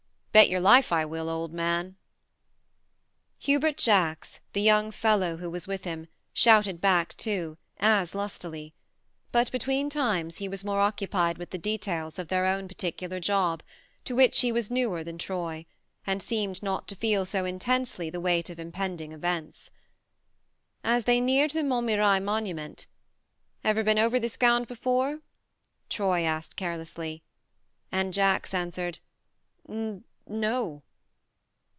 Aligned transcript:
Bet 0.33 0.49
your 0.49 0.61
life 0.61 0.93
I 0.93 1.03
will, 1.03 1.27
old 1.29 1.51
man!" 1.51 1.97
Hubert 3.43 3.75
Jacks, 3.75 4.39
the 4.53 4.61
young 4.61 4.89
fellow 4.89 5.35
who 5.35 5.49
was 5.49 5.67
with 5.67 5.83
him, 5.83 6.07
shouted 6.31 6.79
back 6.79 7.17
too, 7.17 7.57
as 7.81 8.15
lustily; 8.15 8.73
but 9.33 9.51
between 9.51 9.89
times 9.89 10.37
he 10.37 10.47
was 10.47 10.63
more 10.63 10.79
occupied 10.79 11.37
with 11.37 11.49
the 11.49 11.57
details 11.57 12.17
of 12.17 12.29
their 12.29 12.45
own 12.45 12.69
particular 12.69 13.19
job 13.19 13.61
to 14.05 14.15
which 14.15 14.39
he 14.39 14.53
was 14.53 14.71
newer 14.71 15.03
than 15.03 15.17
Troy 15.17 15.65
and 16.07 16.23
seemed 16.23 16.63
not 16.63 16.87
to 16.87 16.95
feel 16.95 17.25
so 17.25 17.43
intensely 17.43 18.09
the 18.09 18.21
weight 18.21 18.49
of 18.49 18.57
impending 18.57 19.11
events. 19.11 19.69
As 20.81 21.03
they 21.03 21.19
neared 21.19 21.51
the 21.51 21.59
Montmirail 21.61 22.23
monument: 22.23 22.87
"Ever 23.65 23.83
been 23.83 23.99
over 23.99 24.17
this 24.17 24.37
ground 24.37 24.69
before?" 24.69 25.19
Troy 25.89 26.21
asked 26.23 26.55
carelessly, 26.55 27.21
and 27.91 28.13
Jacks 28.13 28.53
answered:" 28.53 28.99
N 29.67 30.05
no." 30.29 30.81